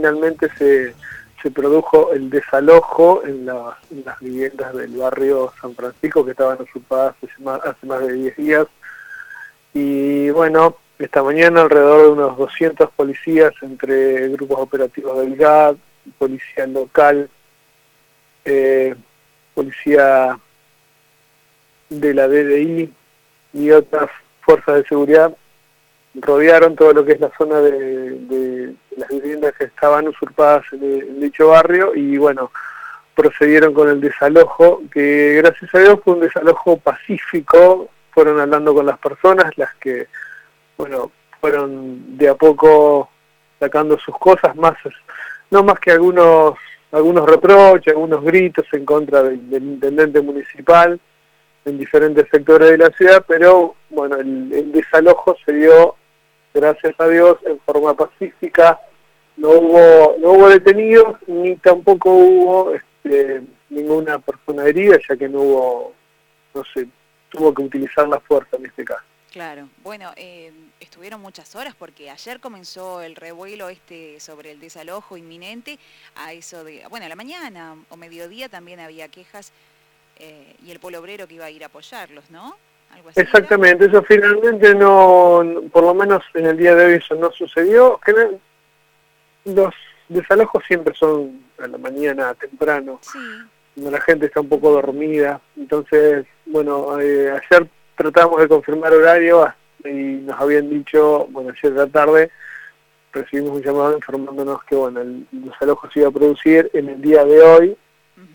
[0.00, 0.94] finalmente se,
[1.42, 7.86] se produjo el desalojo en, las viviendas del barrio San Francisco que estaban ocupadas hace
[7.86, 8.66] más, de 10 días.
[9.74, 15.76] Y bueno, esta mañana alrededor de unos 200 policías entre grupos operativos del GAD,
[16.18, 17.28] policía local,
[18.46, 18.94] eh,
[19.54, 20.38] policía
[21.90, 22.90] de la DDI
[23.52, 24.08] y otras
[24.40, 25.36] fuerzas de seguridad
[26.14, 31.48] rodearon todo lo que es la zona de, las viviendas que estaban usurpadas en, dicho
[31.48, 32.52] barrio y bueno,
[33.14, 38.86] procedieron con el desalojo, que gracias a Dios fue un desalojo pacífico, fueron hablando con
[38.86, 40.06] las personas, las que,
[40.76, 41.10] bueno,
[41.40, 43.10] fueron de a poco
[43.58, 44.74] sacando sus cosas, más
[45.50, 46.54] no más que algunos
[46.92, 50.98] algunos reproches, algunos gritos en contra del, intendente municipal
[51.64, 55.94] en diferentes sectores de la ciudad, pero bueno, el desalojo se dio
[56.52, 58.80] gracias a Dios, en forma pacífica.
[59.40, 63.40] No hubo, no hubo detenidos ni tampoco hubo este,
[63.70, 65.94] ninguna persona herida, ya que no hubo,
[66.54, 66.86] no sé,
[67.30, 69.02] tuvo que utilizar la fuerza en este caso.
[69.32, 75.16] Claro, bueno, eh, estuvieron muchas horas porque ayer comenzó el revuelo este sobre el desalojo
[75.16, 75.78] inminente
[76.16, 79.54] a eso de, bueno, a la mañana o mediodía también había quejas
[80.18, 82.56] eh, y el polo obrero que iba a ir a apoyarlos, ¿no?
[83.14, 87.98] Exactamente, eso finalmente no, por lo menos en el día de hoy eso no sucedió.
[89.44, 89.74] Los
[90.08, 93.00] desalojos siempre son a la mañana temprano,
[93.74, 95.40] cuando la gente está un poco dormida.
[95.56, 99.52] Entonces, bueno, eh, ayer tratamos de confirmar horario
[99.84, 102.30] y nos habían dicho, bueno, ayer de la tarde
[103.12, 107.24] recibimos un llamado informándonos que, bueno, el desalojo se iba a producir en el día
[107.24, 107.76] de hoy,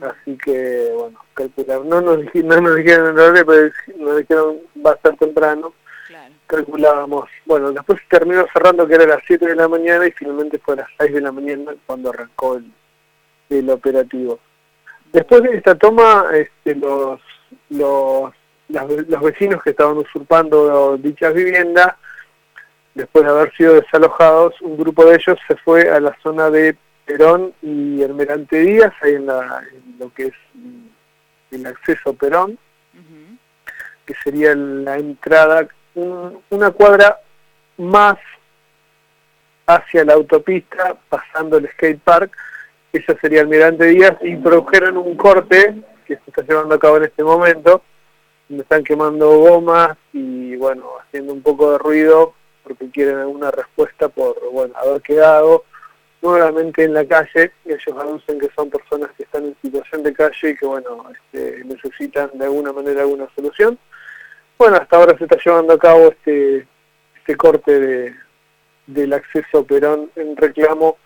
[0.00, 1.84] Así que, bueno, calcular.
[1.84, 5.72] No nos, no nos dijeron el horario, pero nos dijeron va a ser temprano.
[6.50, 7.30] Calculábamos.
[7.46, 10.74] Bueno, después terminó cerrando que era a las 7 de la mañana y finalmente fue
[10.74, 12.72] a las 6 de la mañana cuando arrancó el,
[13.50, 14.40] el operativo.
[15.12, 17.20] Después de esta toma, este, los,
[17.68, 18.32] los,
[18.68, 21.94] los vecinos que estaban usurpando dichas viviendas,
[22.94, 26.76] después de haber sido desalojados, un grupo de ellos se fue a la zona de
[27.04, 30.34] Perón y Hermerante Díaz, ahí en, lo que es
[31.52, 32.58] el acceso Perón,
[34.04, 37.20] que sería la entrada, una cuadra
[37.76, 38.18] más
[39.66, 42.36] hacia la autopista, pasando el skate park,
[43.20, 47.22] sería Almirante Díaz, y produjeron un corte que se está llevando a cabo en este
[47.22, 47.82] momento,
[48.48, 52.34] donde están quemando gomas y bueno, haciendo un poco de ruido
[52.64, 55.64] porque quieren alguna respuesta por bueno haber quedado
[56.22, 60.12] nuevamente en la calle y ellos anuncian que son personas que están en situación de
[60.12, 63.78] calle y que bueno este, necesitan de alguna manera alguna solución.
[64.60, 66.66] Bueno, hasta ahora se está llevando a cabo este,
[67.16, 68.14] este corte de,
[68.86, 70.98] del acceso Perón en reclamo.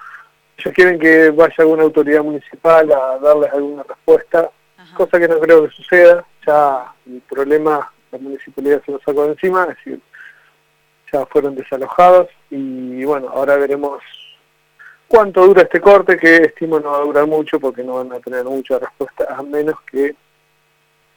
[0.59, 4.51] Ellos quieren que vaya alguna autoridad municipal a darles alguna respuesta,
[4.97, 6.27] cosa que no creo que suceda.
[6.45, 10.01] Ya el problema, la municipalidad se lo sacó de encima, es decir,
[11.13, 14.03] ya fueron desalojados y bueno, ahora veremos
[15.07, 18.19] cuánto dura este corte, que estimo no va a durar mucho porque no van a
[18.19, 20.17] tener mucha respuesta, a menos que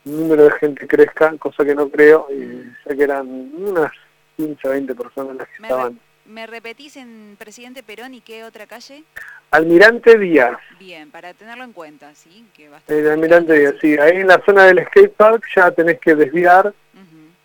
[0.08, 3.92] número de gente crezca, cosa que no creo, y ya que eran unas
[4.38, 6.00] 15 o 20 personas las que estaban.
[6.26, 9.04] ¿Me repetís en Presidente Perón y qué otra calle?
[9.52, 10.58] Almirante Díaz.
[10.78, 12.46] Bien, para tenerlo en cuenta, ¿sí?
[12.54, 13.98] Que el Almirante Díaz, sí.
[13.98, 16.74] Ahí en la zona del skate park ya tenés que desviar,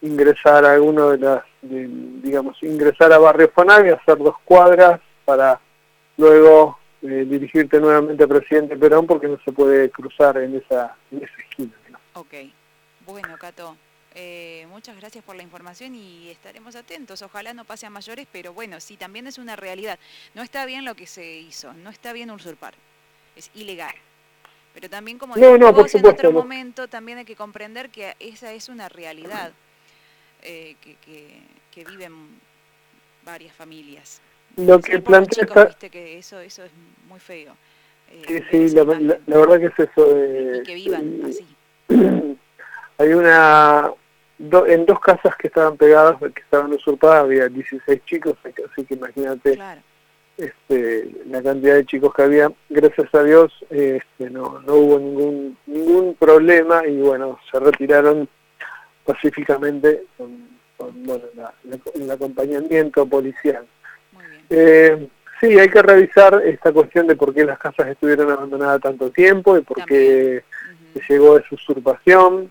[0.00, 5.60] ingresar a alguno de las, digamos, ingresar a Barrio Fonavi, hacer dos cuadras para
[6.16, 11.18] luego eh, dirigirte nuevamente a Presidente Perón porque no se puede cruzar en esa, en
[11.18, 11.72] esa esquina.
[12.14, 12.34] Ok,
[13.06, 13.76] bueno Cato,
[14.14, 17.22] eh, muchas gracias por la información y estaremos atentos.
[17.22, 19.98] Ojalá no pase a mayores, pero bueno, sí, también es una realidad.
[20.34, 22.74] No está bien lo que se hizo, no está bien usurpar,
[23.36, 23.94] es ilegal.
[24.74, 28.70] Pero también, como no, no, en otro momento, también hay que comprender que esa es
[28.70, 29.52] una realidad
[30.42, 32.40] eh, que, que, que viven
[33.22, 34.22] varias familias
[34.56, 36.70] lo que plantea viste que eso, eso es
[37.08, 37.56] muy feo.
[38.10, 40.14] Eh, sí, sí, la, verdad que es eso.
[40.14, 41.46] de que vivan así.
[42.98, 43.90] Hay una...
[44.38, 49.58] en dos casas que estaban pegadas, que estaban usurpadas, había 16 chicos, así que imagínate
[50.36, 52.52] este, la cantidad de chicos que había.
[52.68, 58.28] Gracias a Dios este, no, no hubo ningún, ningún problema y bueno, se retiraron
[59.04, 60.48] pacíficamente con,
[61.04, 61.24] bueno,
[61.94, 63.66] el acompañamiento policial.
[64.50, 65.08] Eh,
[65.42, 69.58] sí, hay que revisar esta cuestión de por qué las casas estuvieron abandonadas tanto tiempo
[69.58, 70.44] y por qué
[71.08, 72.50] llegó esa usurpación.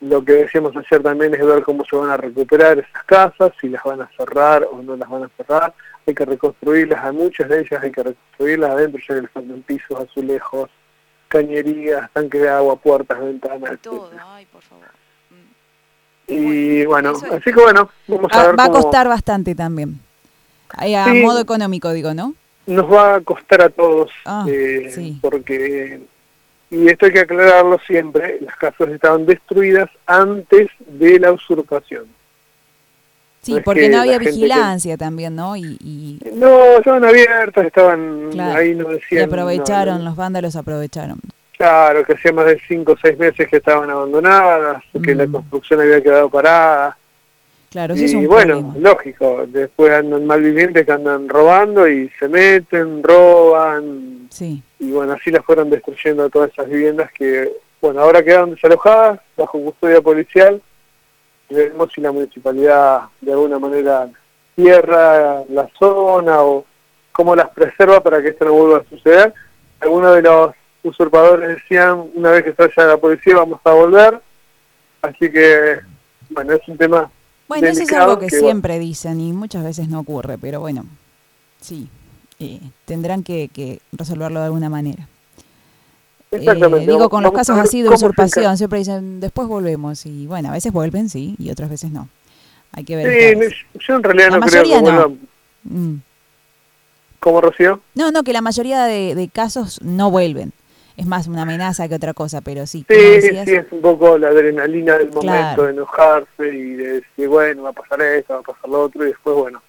[0.00, 3.68] Lo que decíamos ayer también es ver cómo se van a recuperar esas casas, si
[3.68, 5.72] las van a cerrar o no las van a cerrar.
[6.06, 9.62] hay que reconstruirlas, a muchas de ellas hay que reconstruirlas adentro, ya que le faltan
[9.62, 10.70] pisos, azulejos,
[11.28, 13.78] cañerías, tanques de agua, puertas, ventanas.
[13.80, 14.86] Todo, ay, por favor.
[15.30, 16.32] Mm.
[16.32, 20.05] Y bueno, así que bueno, vamos a ah, ver Va a costar bastante también.
[20.70, 22.34] A modo económico, digo, ¿no?
[22.66, 26.00] Nos va a costar a todos, ah, eh, porque,
[26.70, 32.06] y esto hay que aclararlo siempre, las casas estaban destruidas antes de la usurpación.
[33.42, 35.56] Sí, porque no había vigilancia también, ¿no?
[35.56, 39.20] Y, No, estaban abiertas, estaban ahí, no decían...
[39.20, 41.20] Y aprovecharon, los vándalos aprovecharon.
[41.56, 45.32] Claro, que hacía más de cinco o seis meses que estaban abandonadas, que la mm.
[45.32, 46.98] construcción había quedado parada.
[47.70, 53.02] Claro, eso es un bueno, lógico, después andan malvivientes que andan robando y se meten,
[53.02, 54.28] roban.
[54.30, 54.62] Sí.
[54.78, 59.60] Y bueno, así las fueron destruyendo todas esas viviendas que, bueno, ahora quedaron desalojadas, bajo
[59.60, 60.62] custodia policial,
[61.50, 64.08] y veremos si la municipalidad de alguna manera
[64.54, 66.64] cierra la zona o
[67.12, 69.34] cómo las preserva para que esto no vuelva a suceder.
[69.80, 74.20] Algunos de los usurpadores decían, una vez que salga la policía vamos a volver,
[75.02, 75.80] así que,
[76.30, 77.10] bueno, es un tema...
[77.48, 80.84] Bueno, eso es algo que, siempre dicen y muchas veces no ocurre, pero bueno,
[81.60, 81.88] sí,
[82.40, 85.08] eh, tendrán que, que resolverlo de alguna manera.
[86.32, 90.04] Eh, digo, con los casos así de usurpación, siempre dicen, después volvemos.
[90.06, 92.08] Y bueno, a veces vuelven, sí, y otras veces no.
[92.72, 93.50] Hay que ver.
[93.50, 93.54] Sí,
[93.86, 95.16] yo en realidad no creo que no.
[95.64, 96.00] Mm.
[97.20, 97.80] ¿Cómo, Rocío?
[97.94, 100.52] No, no, que la mayoría de, casos no vuelven.
[100.96, 102.86] Es más una amenaza que otra cosa, pero sí.
[102.88, 107.64] Sí, sí, es un poco la adrenalina del momento de enojarse y de decir, bueno,
[107.64, 109.62] va a pasar esto, va a pasar lo otro, y después, bueno,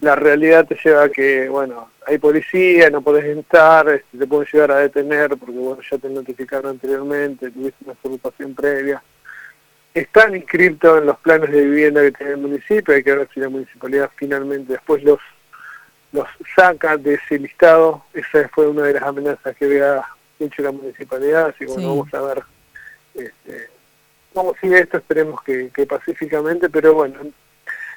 [0.00, 4.46] la realidad te lleva a que, bueno, hay policía, no podés entrar, este, te pueden
[4.52, 9.02] llegar a detener porque, bueno, ya te notificaron anteriormente, tuviste una ocupación previa.
[9.94, 13.40] Están inscritos en los planes de vivienda que tiene el municipio, hay que ver si
[13.40, 15.20] la municipalidad finalmente después los
[16.14, 18.04] los saca de ese listado.
[18.14, 20.04] Esa fue una de las amenazas que había
[20.44, 22.42] hecho la municipalidad, así que bueno, vamos a ver
[23.14, 23.68] este,
[24.32, 27.20] cómo sigue esto, esperemos que, que pacíficamente, pero bueno,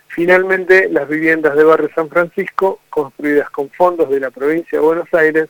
[0.07, 5.13] Finalmente, las viviendas de Barrio San Francisco, construidas con fondos de la provincia de Buenos
[5.13, 5.47] Aires,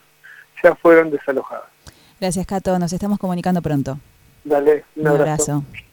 [0.61, 1.69] ya fueron desalojadas.
[2.19, 2.77] Gracias, Cato.
[2.79, 3.97] Nos estamos comunicando pronto.
[4.43, 5.63] Dale, un, abrazo.